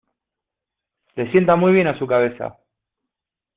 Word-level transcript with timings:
Le 1.15 1.29
sienta 1.29 1.55
muy 1.55 1.73
bien 1.73 1.85
a 1.85 1.95
su 1.99 2.07
cabeza. 2.07 2.57